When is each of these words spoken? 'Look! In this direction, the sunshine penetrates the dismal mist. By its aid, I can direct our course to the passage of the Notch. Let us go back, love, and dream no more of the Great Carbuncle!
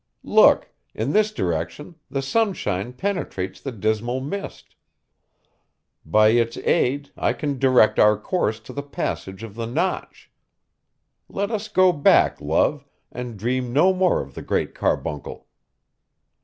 'Look! 0.23 0.73
In 0.95 1.11
this 1.11 1.31
direction, 1.31 1.93
the 2.09 2.23
sunshine 2.23 2.91
penetrates 2.93 3.61
the 3.61 3.71
dismal 3.71 4.19
mist. 4.19 4.75
By 6.03 6.29
its 6.29 6.57
aid, 6.57 7.11
I 7.15 7.33
can 7.33 7.59
direct 7.59 7.99
our 7.99 8.17
course 8.17 8.59
to 8.61 8.73
the 8.73 8.81
passage 8.81 9.43
of 9.43 9.53
the 9.53 9.67
Notch. 9.67 10.31
Let 11.29 11.51
us 11.51 11.67
go 11.67 11.91
back, 11.91 12.41
love, 12.41 12.83
and 13.11 13.37
dream 13.37 13.71
no 13.73 13.93
more 13.93 14.21
of 14.23 14.33
the 14.33 14.41
Great 14.41 14.73
Carbuncle! 14.73 15.45